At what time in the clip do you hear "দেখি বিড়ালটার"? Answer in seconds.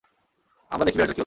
0.85-1.15